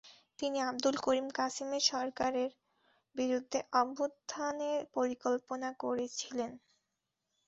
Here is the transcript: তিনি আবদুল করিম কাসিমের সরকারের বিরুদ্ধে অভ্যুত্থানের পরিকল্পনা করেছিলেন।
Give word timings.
তিনি 0.39 0.57
আবদুল 0.69 0.95
করিম 1.05 1.27
কাসিমের 1.37 1.83
সরকারের 1.91 2.49
বিরুদ্ধে 3.15 3.59
অভ্যুত্থানের 3.73 4.79
পরিকল্পনা 4.95 5.69
করেছিলেন। 5.83 6.51